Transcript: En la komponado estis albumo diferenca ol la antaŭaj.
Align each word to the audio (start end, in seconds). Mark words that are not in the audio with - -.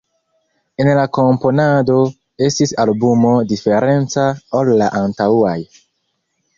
En 0.83 0.87
la 0.99 1.03
komponado 1.17 1.99
estis 2.47 2.75
albumo 2.87 3.37
diferenca 3.55 4.27
ol 4.63 4.77
la 4.83 4.93
antaŭaj. 5.05 5.59